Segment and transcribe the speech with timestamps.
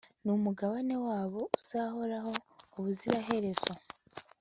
[0.25, 2.33] n'umugabane wabo uzahoraho
[2.77, 3.73] ubuziraherezo